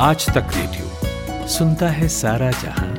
[0.00, 2.90] आज तक रेडियो सुनता है सारा जहाँ।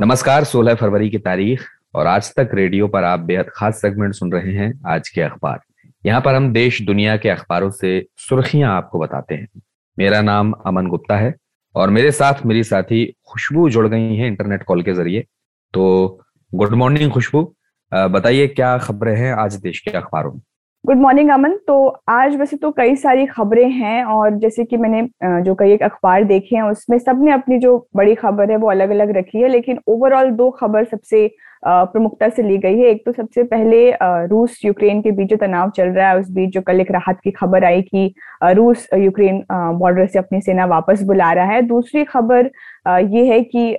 [0.00, 4.32] नमस्कार 16 फरवरी की तारीख। और आज तक रेडियो पर आप बेहद खास सेगमेंट सुन
[4.32, 5.60] रहे हैं आज के अखबार।
[6.06, 9.48] यहाँ पर हम देश दुनिया के अखबारों से सुर्खियाँ आपको बताते हैं।
[9.98, 11.34] मेरा नाम अमन गुप्ता है
[11.74, 15.24] और मेरे साथ मेरी साथी खुशबू जुड़ गई हैं इंटरनेट कॉल के ज़रिए।
[15.74, 16.20] तो
[16.52, 17.42] गुड मॉर्निंग खुशबू।
[17.92, 20.40] बताइए क्या खबरें हैं आज देश के अखबारों में?
[20.84, 21.74] गुड मॉर्निंग अमन तो
[22.08, 25.02] आज वैसे तो कई सारी खबरें हैं और जैसे कि मैंने
[25.42, 28.90] जो कई एक अखबार देखे हैं, उसमें सबने अपनी जो बड़ी खबर है वो अलग
[28.90, 31.26] अलग रखी है, लेकिन ओवरऑल दो खबर सबसे
[31.64, 33.90] प्रमुखता से ली गई है। एक तो सबसे पहले
[34.28, 37.20] रूस यूक्रेन के बीच जो तनाव चल रहा है, उस बीच जो कल एक राहत
[37.24, 38.14] की खबर आई कि
[38.44, 42.50] रूस यूक्रेन बॉर्डर से अपनी सेना वापस बुला रहा है। दूसरी खबर
[42.88, 43.72] ये है कि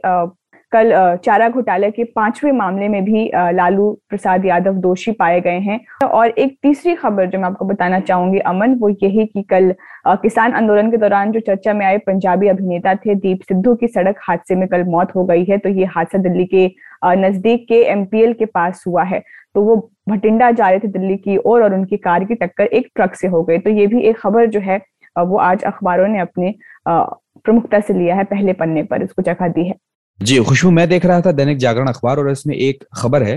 [0.75, 0.93] कल
[1.25, 6.29] चारा घोटाले के पाँचवें मामले में भी लालू प्रसाद यादव दोषी पाए गए हैं। और
[6.29, 9.73] एक तीसरी खबर जो मैं आपको बताना चाहूँगी अमन वो यही कि कल
[10.07, 14.19] किसान आंदोलन के दौरान जो चर्चा में आए पंजाबी अभिनेता थे दीप सिद्धू की सड़क
[14.21, 16.65] हादसे में कल मौत हो गई है तो ये हादसा दिल्ली के
[17.05, 19.23] नज़दीक के एमपीएल के पास हुआ है।
[19.55, 19.75] तो वो
[20.09, 23.15] भटिंडा जा रहे थे दिल्ली की ओर और, और उनकी कार की टक्कर एक ट्रक
[23.15, 24.77] से हो गई। तो ये भी एक खबर जो है
[25.15, 26.53] वो आज अखबारों ने अपने
[26.87, 29.75] प्रमुखता से लिया है पहले पन्ने पर इसको जगह दी है।
[30.19, 33.35] जी खुशबू मैं देख रहा था दैनिक जागरण अखबार और इसमें एक खबर है।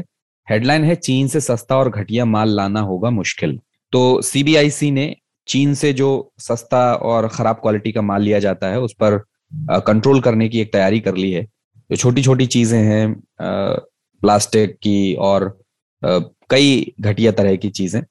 [0.48, 3.59] हेडलाइन है चीन से सस्ता और घटिया माल लाना होगा मुश्किल।
[3.93, 5.15] तो सीबीआईसी ने
[5.48, 9.19] चीन से जो सस्ता और खराब क्वालिटी का माल लिया जाता है उस पर
[9.87, 15.15] कंट्रोल करने की एक तैयारी कर ली है। जो छोटी छोटी चीज़ें हैं प्लास्टिक की
[15.15, 15.47] और
[16.03, 16.19] आ,
[16.51, 18.03] कई घटिया तरह की चीज़ें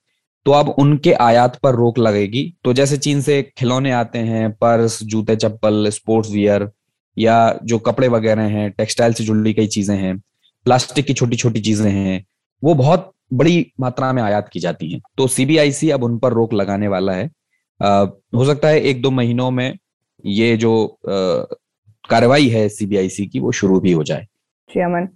[0.46, 5.04] तो अब उनके आयात पर रोक लगेगी। तो जैसे चीन से खिलौने आते हैं पर्स
[5.04, 6.70] जूते चप्पल स्पोर्ट्स वियर
[7.18, 10.18] या जो कपड़े वगैरह हैं टेक्सटाइल से जुड़ी कई चीज़ें हैं
[10.66, 12.26] प्लास्टिक की छोटी छोटी चीज़ें हैं
[12.64, 16.54] वो बहुत बड़ी मात्रा में आयात की जाती हैं। तो सीबीआईसी अब उन पर रोक
[16.54, 17.30] लगाने वाला है।
[17.80, 17.90] आ,
[18.36, 19.78] हो सकता है एक दो महीनों में
[20.26, 24.28] ये जो कार्रवाई है सीबीआईसी की वो शुरू भी हो जाए।
[24.70, 25.08] जी अमन।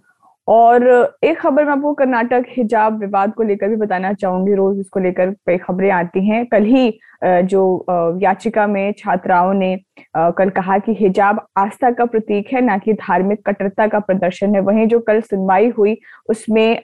[0.52, 0.84] और
[1.24, 5.30] एक खबर मैं आपको कर्नाटक हिजाब विवाद को लेकर भी बताना चाहूँगी। रोज इसको लेकर
[5.46, 9.76] कई खबरें आती हैं। कल ही जो याचिका में छात्राओं ने
[10.16, 14.60] कल कहा कि हिजाब आस्था का प्रतीक है, ना कि धार्मिक कट्टरता का प्रदर्शन है।
[14.62, 15.96] वहीं जो कल सुनवाई हुई,
[16.28, 16.80] उसमें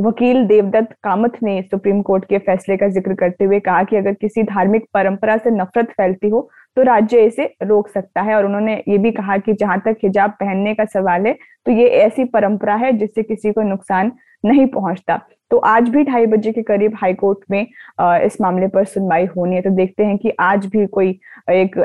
[0.00, 4.12] वकील देवदत्त कामत ने सुप्रीम कोर्ट के फैसले का ज़िक्र करते हुए कहा कि अगर
[4.12, 8.74] किसी धार्मिक परंपरा से नफरत फैलती हो तो राज्य इसे रोक सकता है। और उन्होंने
[8.88, 11.32] ये भी कहा कि जहाँ तक हिजाब पहनने का सवाल है
[11.66, 14.12] तो ये ऐसी परंपरा है जिससे किसी को नुकसान
[14.44, 15.20] नहीं पहुँचता।
[15.50, 17.60] तो आज भी ढाई बजे के करीब हाईकोर्ट में
[18.24, 21.08] इस मामले पर सुनवाई होनी है। तो देखते हैं कि आज भी कोई
[21.50, 21.78] एक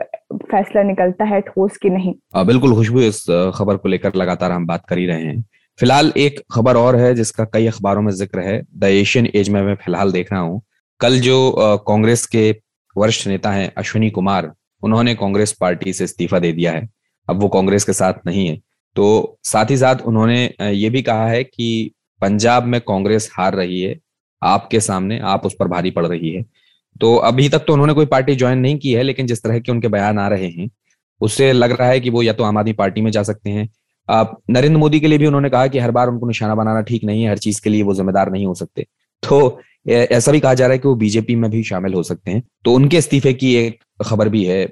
[0.51, 2.13] फैसला निकलता है, ठोस की नहीं।
[2.45, 3.25] बिल्कुल खुशबू इस
[3.55, 5.43] खबर को लेकर लगातार हम बात कर ही रहे हैं।
[5.79, 9.61] फ़िलहाल एक खबर और है जिसका कई अखबारों में ज़िक्र है। द एशियन एज में
[9.61, 10.61] मैं फ़िलहाल देख रहा हूँ।
[10.99, 11.51] कल जो
[11.87, 12.51] कांग्रेस के
[12.95, 14.51] वरिष्ठ नेता हैं अश्विनी कुमार
[14.83, 16.87] उन्होंने कांग्रेस पार्टी से इस्तीफा दे दिया है।
[17.27, 18.59] अब वो कांग्रेस के साथ नहीं है।
[18.95, 21.91] तो साथ ही साथ उन्होंने ये भी कहा है कि
[22.21, 23.99] पंजाब में कांग्रेस हार रही है,
[24.41, 26.43] आपके सामने आप उस पर भारी पड़ रही है।
[27.01, 29.71] तो अभी तक तो उन्होंने कोई पार्टी ज्वाइन नहीं की है, लेकिन जिस तरह के
[29.71, 30.69] उनके बयान आ रहे हैं,
[31.21, 33.69] उससे लग रहा है कि वो या तो आम आदमी पार्टी में जा सकते हैं।
[34.09, 37.03] आप नरेंद्र मोदी के लिए भी उन्होंने कहा कि हर बार उनको निशाना बनाना ठीक
[37.03, 38.85] नहीं है, हर चीज़ के लिए वो जिम्मेदार नहीं हो सकते।
[39.23, 42.31] तो ऐसा भी कहा जा रहा है कि वो बीजेपी में भी शामिल हो सकते
[42.31, 44.67] हैं। तो उनके इस्तीफे की एक खबर भी है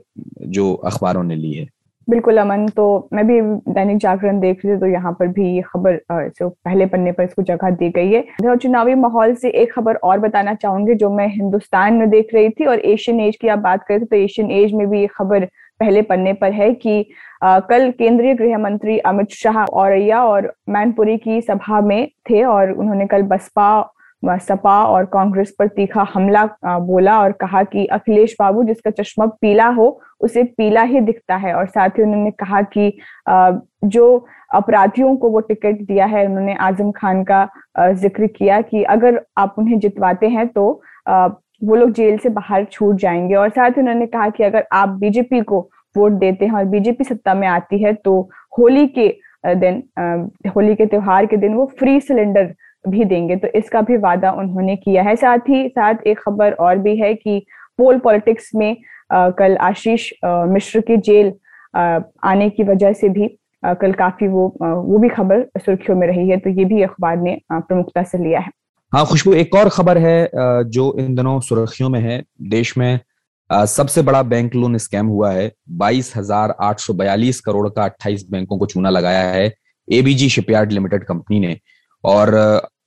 [0.47, 1.67] जो अखबारों ने ली है।
[2.07, 3.39] बिल्कुल अमन तो मैं भी
[3.73, 6.00] दैनिक जागरण देख रही तो यहाँ पर भी खबर
[6.39, 9.95] जो पहले पन्ने पर इसको जगह दी गई है। और चुनावी माहौल से एक खबर
[9.95, 13.59] और बताना चाहूँगी जो मैं हिंदुस्तान में देख रही थी और एशियन एज की आप
[13.59, 15.45] बात करें तो एशियन एज में भी ये खबर
[15.79, 17.05] पहले पन्ने पर है कि
[17.44, 22.72] आ, कल केंद्रीय गृह मंत्री अमित शाह औरैया और मैनपुरी की सभा में थे और
[22.72, 23.69] उन्होंने कल बसपा
[24.23, 29.67] सपा और कांग्रेस पर तीखा हमला बोला और कहा कि अखिलेश बाबू जिसका चश्मा पीला
[29.67, 29.87] हो,
[30.22, 32.91] उसे पीला ही दिखता है। और साथ ही उन्होंने कहा कि
[33.85, 34.25] जो
[34.55, 37.47] अपराधियों को वो टिकट दिया है, उन्होंने आज़म खान का
[37.79, 40.70] ज़िक्र किया कि अगर आप उन्हें जितवाते हैं तो
[41.08, 44.90] वो लोग जेल से बाहर छूट जाएँगे। और साथ ही उन्होंने कहा कि अगर आप
[44.99, 45.59] बीजेपी को
[45.96, 48.20] वोट देते हैं और बीजेपी सत्ता में आती है तो
[48.59, 49.08] होली के
[49.46, 49.81] दिन
[50.55, 52.53] होली के त्योहार के दिन वो फ्री सिलेंडर
[52.85, 56.78] भी देंगे तो इसका भी वादा उन्होंने किया है। साथ ही साथ एक खबर और
[56.80, 57.46] भी है कि
[57.78, 58.76] पोल पॉलिटिक्स में
[59.12, 61.34] आ, कल आशीष मिश्र के जेल
[61.74, 63.30] आ, आने की वजह से भी
[63.64, 67.18] आ, कल काफ़ी वो वो भी खबर सुर्खियों में रही है तो ये भी अखबार
[67.20, 68.52] ने प्रमुखता से लिया है।
[68.91, 70.30] हाँ खुशबू एक और खबर है
[70.68, 73.00] जो इन दिनों सुर्खियों में है। देश में
[73.50, 78.26] सबसे बड़ा बैंक लोन स्कैम हुआ है। बाईस हज़ार आठ सौ बयालीस करोड़ का अट्ठाईस
[78.32, 79.52] बैंकों को चूना लगाया है
[79.88, 81.58] एबीजी शिपयार्ड लिमिटेड कंपनी ने।
[82.03, 82.35] और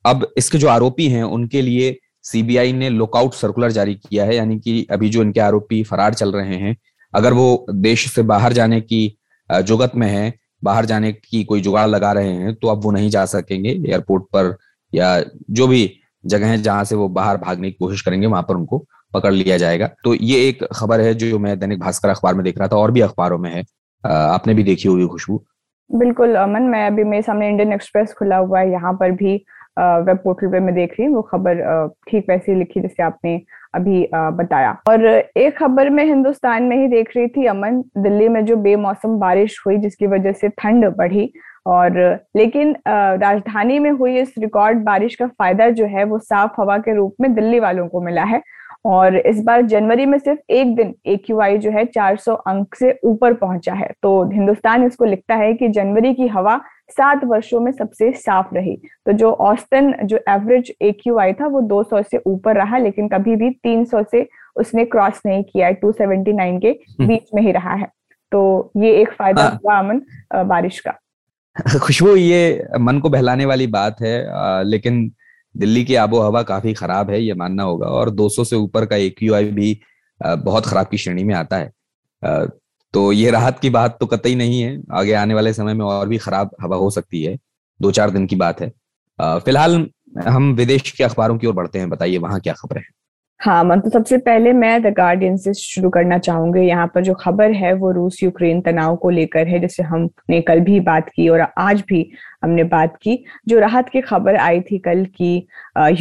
[0.06, 4.58] अब इसके जो आरोपी हैं, उनके लिए सीबीआई ने लुकआउट सर्कुलर जारी किया है, यानी
[4.58, 6.76] कि अभी जो इनके आरोपी फरार चल रहे हैं,
[7.14, 9.16] अगर वो देश से बाहर जाने की
[9.50, 10.32] जुगत में है,
[10.64, 14.22] बाहर जाने की कोई जुगाड़ लगा रहे हैं तो अब वो नहीं जा सकेंगे एयरपोर्ट
[14.32, 14.56] पर
[14.92, 15.08] या
[15.50, 15.90] जो भी
[16.24, 18.78] जगह है जहाँ से वो बाहर भागने की कोशिश करेंगे, वहाँ पर उनको
[19.14, 22.58] पकड़ लिया जाएगा। तो ये एक खबर है जो मैं दैनिक भास्कर अखबार में देख
[22.58, 23.64] रहा था, और भी अखबारों में है।
[24.04, 25.42] आपने भी देखी होगी खुशबू।
[25.90, 29.36] बिल्कुल, अमन, मैं अभी मेरे सामने इंडियन एक्सप्रेस खुला हुआ है, यहाँ पर भी
[29.78, 33.40] वेब पोर्टल पे मैं देख रही हूँ, वो खबर ठीक वैसे लिखी जैसे आपने
[33.74, 38.44] अभी बताया। और एक खबर में हिंदुस्तान में ही देख रही थी, अमन, दिल्ली में
[38.44, 41.32] जो बेमौसम बारिश हुई, जिसकी वजह से ठंड बढ़ी।
[41.66, 41.96] और
[42.36, 46.94] लेकिन राजधानी में हुई इस रिकॉर्ड बारिश का फ़ायदा जो है, वो साफ़ हवा के
[46.96, 48.42] रूप में दिल्ली वालों को मिला है।
[48.86, 51.16] और इस बार जनवरी में सिर्फ़ एक दिन ए
[51.58, 56.12] जो है 400 अंक से ऊपर पहुँचा है। तो हिंदुस्तान इसको लिखता है कि जनवरी
[56.14, 56.60] की हवा
[56.90, 62.02] सात वर्षों में सबसे साफ़ रही। तो जो ऑस्टन जो एवरेज एक्यूआई था वो 200
[62.02, 66.68] से ऊपर रहा लेकिन कभी भी 300 से उसने क्रॉस नहीं किया है 279 के
[66.68, 67.88] हम्म। बीच में ही रहा है।
[68.32, 70.02] तो ये एक फ़ायदा हाँ। हुआ अमन
[70.34, 70.92] बारिश का।
[71.78, 75.12] खुशबू ये मन को बहलाने वाली बात है आ, लेकिन
[75.56, 78.96] दिल्ली की आबो हवा काफ़ी खराब है ये मानना होगा। और 200 से ऊपर का
[78.96, 79.14] एक
[79.54, 79.80] भी
[80.26, 81.72] आ, बहुत खराब की श्रेणी में आता है।
[82.96, 86.08] तो ये राहत की बात तो कतई नहीं है। आगे आने वाले समय में और
[86.08, 87.36] भी खराब हवा हो सकती है।
[87.80, 88.68] दो चार दिन की बात है।
[89.18, 89.74] फ़िलहाल
[90.26, 92.84] हम विदेश के अखबारों की ओर बढ़ते हैं। बताइए, वहाँ क्या खबर है?
[93.40, 97.14] हाँ मन तो सबसे पहले मैं द गार्डियन से शुरू करना चाहूँगी। यहाँ पर जो
[97.14, 101.28] खबर है, वो रूस यूक्रेन तनाव को लेकर है जैसे हमने कल भी बात की
[101.28, 102.02] और आज भी
[102.42, 103.18] हमने बात की।
[103.48, 105.36] जो राहत की खबर आई थी कल की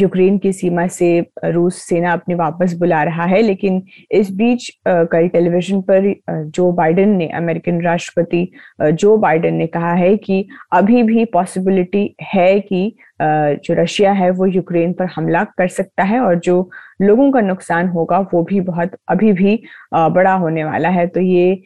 [0.00, 1.08] यूक्रेन की सीमा से
[1.44, 7.16] रूस सेना अपने वापस बुला रहा है, लेकिन इस बीच कल टेलीविज़न पर जो बाइडेन
[7.16, 8.48] ने, अमेरिकन राष्ट्रपति
[8.82, 14.46] जो बाइडेन ने कहा है कि अभी भी पॉसिबिलिटी है कि जो रशिया है वो
[14.46, 16.68] यूक्रेन पर हमला कर सकता है और जो
[17.02, 19.60] लोगों का नुकसान होगा वो भी बहुत अभी भी
[19.94, 21.62] बड़ा होने वाला है। तो ये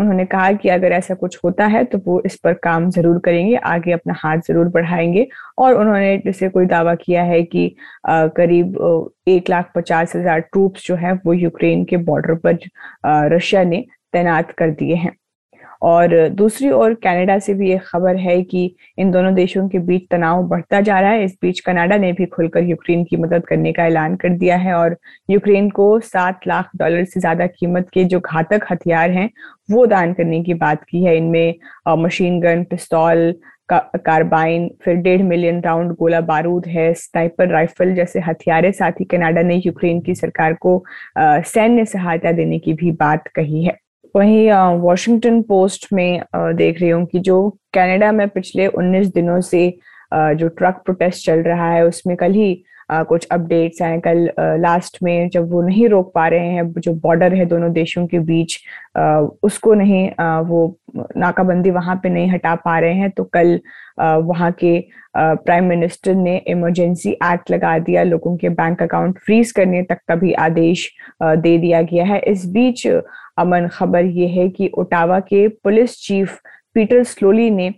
[0.00, 3.54] उन्होंने कहा कि अगर ऐसा कुछ होता है तो वो इस पर काम ज़रूर करेंगे,
[3.56, 5.26] आगे अपना हाथ ज़रूर बढ़ाएँगे।
[5.58, 7.68] और उन्होंने जैसे कोई दावा किया है कि
[8.08, 12.58] करीब एक लाख पचास हज़ार ट्रूप्स जो है, वो यूक्रेन के बॉर्डर पर
[13.34, 15.12] रशिया ने तैनात कर दिए हैं।
[15.82, 18.64] और दूसरी ओर कनाडा से भी एक खबर है कि
[18.98, 22.26] इन दोनों देशों के बीच तनाव बढ़ता जा रहा है। इस बीच कनाडा ने भी
[22.26, 24.96] खुलकर यूक्रेन की मदद करने का ऐलान कर दिया है और
[25.30, 29.30] यूक्रेन को सात लाख डॉलर से ज़्यादा कीमत के जो घातक हथियार हैं,
[29.70, 31.54] वो दान करने की बात की है। इनमें
[31.98, 33.32] मशीन गन, पिस्तौल
[33.72, 39.42] कार्बाइन, फिर डेढ़ मिलियन राउंड गोला बारूद है, स्नाइपर राइफल जैसे हथियारे। साथ ही कनाडा
[39.42, 40.82] ने यूक्रेन की सरकार को
[41.18, 43.76] सैन्य सहायता देने की भी बात कही है।
[44.16, 49.68] वहीं वॉशिंगटन पोस्ट में देख रही हूँ कि जो कनाडा में पिछले 19 दिनों से
[50.12, 54.30] जो ट्रक प्रोटेस्ट चल रहा है, उसमें कल ही कुछ अपडेट्स आए। कल
[54.60, 58.18] लास्ट में जब वो नहीं रोक पा रहे हैं जो बॉर्डर है दोनों देशों के
[58.20, 58.58] बीच
[59.42, 60.08] उसको नहीं
[60.46, 60.78] वो
[61.16, 63.58] नाकाबंदी वहाँ पे नहीं हटा पा रहे हैं तो कल
[64.00, 64.78] वहाँ के
[65.16, 70.14] प्राइम मिनिस्टर ने इमरजेंसी एक्ट लगा दिया, लोगों के बैंक अकाउंट फ्रीज करने तक का
[70.14, 70.88] भी आदेश
[71.22, 72.86] दे दिया गया है। इस बीच
[73.40, 76.38] अमन, खबर ये है कि ओटावा के पुलिस चीफ
[76.74, 77.68] पीटर स्लोली ने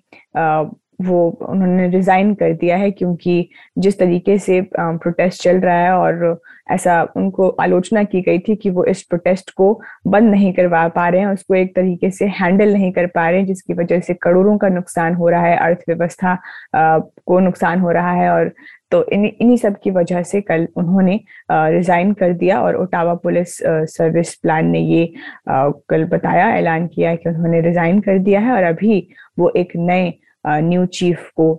[1.03, 6.41] वो उन्होंने रिजाइन कर दिया है क्योंकि जिस तरीके से प्रोटेस्ट चल रहा है और
[6.71, 11.09] ऐसा उनको आलोचना की गई थी कि वो इस प्रोटेस्ट को बंद नहीं करवा पा
[11.09, 14.15] रहे हैं, उसको एक तरीके से हैंडल नहीं कर पा रहे हैं, जिसकी वजह से
[14.15, 16.39] करोड़ों का नुकसान हो रहा है, अर्थव्यवस्था
[16.77, 18.53] को नुकसान हो रहा है और
[18.93, 21.19] तो इन, इन्हीं सब की वजह से कल उन्होंने
[21.51, 25.13] रिजाइन कर दिया और ओटावा पुलिस सर्विस प्लान ने ये
[25.49, 29.07] कल बताया, ऐलान किया कि उन्होंने रिजाइन कर दिया है और अभी
[29.39, 30.13] वो एक नए
[30.47, 31.53] न्यू चीफ को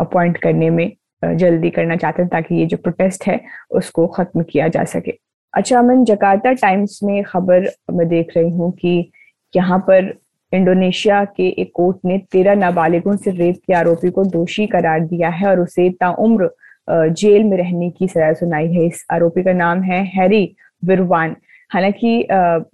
[0.00, 0.90] अपॉइंट करने में
[1.24, 5.12] जल्दी करना चाहते हैं ताकि ये जो प्रोटेस्ट है उसको खत्म किया जा सके।
[5.54, 9.10] अच्छा मैं जकार्ता टाइम्स में खबर मैं देख रही हूँ कि
[9.56, 10.12] यहाँ पर
[10.52, 15.28] इंडोनेशिया के एक कोर्ट ने तेरह नाबालिगों से रेप के आरोपी को दोषी करार दिया
[15.30, 16.50] है और उसे ताउम्र
[16.88, 20.44] जेल में रहने की सजा सुनाई है। इस आरोपी का नाम है हैरी
[20.82, 21.36] विरवान।
[21.70, 22.26] हालाँकि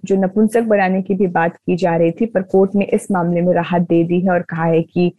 [0.05, 3.41] जो नपुंसक बनाने की भी बात की जा रही थी, पर कोर्ट ने इस मामले
[3.41, 5.11] में राहत दे दी है और कहा है कि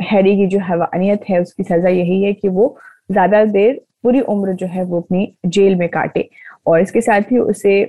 [0.00, 2.76] हैरी की जो हैवानियत है, उसकी सजा यही है कि वो
[3.12, 6.28] ज़्यादा देर पूरी उम्र जो है वो अपनी जेल में काटे
[6.66, 7.82] और इसके साथ ही उसे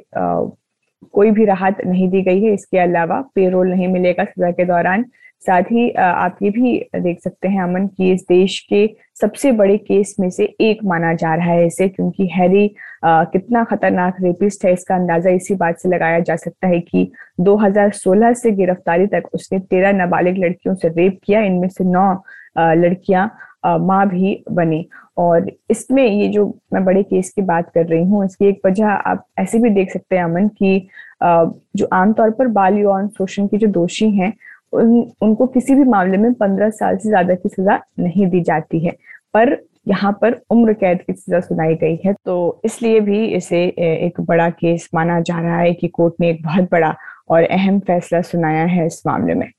[1.13, 5.05] कोई भी राहत नहीं दी गई है। इसके अलावा पेरोल नहीं मिलेगा सजा के दौरान।
[5.43, 8.85] साथ ही आप ये भी देख सकते हैं अमन कि इस देश के
[9.21, 12.67] सबसे बड़े केस में से एक माना जा रहा है इसे, क्योंकि हैरी
[13.05, 18.33] कितना खतरनाक रेपिस्ट है। इसका अंदाज़ा इसी बात से लगाया जा सकता है कि 2016
[18.33, 22.13] से गिरफ्तारी तक उसने तेरह नाबालिग लड़कियों से रेप किया। इनमें से नौ
[22.57, 23.29] लड़कियाँ
[23.65, 24.85] माँ भी बनी।
[25.17, 28.87] और इसमें ये जो मैं बड़े केस की बात कर रही हूँ इसकी एक वजह
[28.87, 30.87] आप ऐसे भी देख सकते हैं अमन की
[31.23, 34.33] जो आमतौर पर बाल यौन शोषण की जो दोषी हैं
[34.73, 38.79] उन, उनको किसी भी मामले में पंद्रह साल से ज़्यादा की सजा नहीं दी जाती
[38.85, 38.91] है।
[39.33, 44.21] पर यहाँ पर उम्र कैद की सजा सुनाई गई है। तो इसलिए भी इसे एक
[44.21, 46.95] बड़ा केस माना जा रहा है कि कोर्ट ने एक बहुत बड़ा
[47.29, 49.49] और अहम फैसला सुनाया है इस मामले में।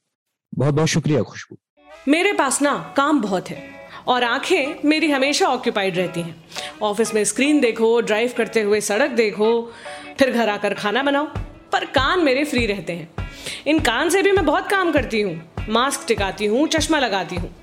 [0.53, 1.57] बहुत बहुत शुक्रिया खुशबू।
[2.09, 3.74] मेरे पास ना काम बहुत है।
[4.07, 6.45] और आँखें मेरी हमेशा ऑक्यूपाइड रहती हैं।
[6.83, 9.73] ऑफ़िस में स्क्रीन देखो ड्राइव करते हुए सड़क देखो,
[10.19, 11.25] फिर घर आकर खाना बनाओ,
[11.73, 13.09] पर कान मेरे फ्री रहते हैं।
[13.67, 17.55] इन कान से भी मैं बहुत काम करती हूँ। मास्क टिकाती हूँ, चश्मा लगाती हूँ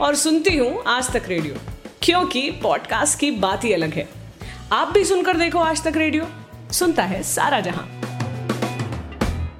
[0.00, 1.54] और सुनती हूँ आज तक रेडियो
[2.02, 4.08] क्योंकि पॉडकास्ट की बात ही अलग है।
[4.72, 6.26] आप भी सुनकर देखो आज तक रेडियो
[6.72, 7.95] सुनता है सारा जहाँ।